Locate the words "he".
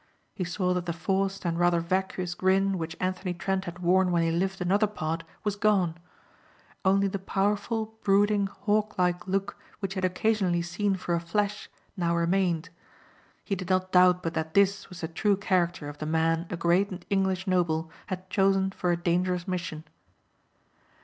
0.33-0.43, 4.23-4.31, 9.93-9.97, 13.45-13.55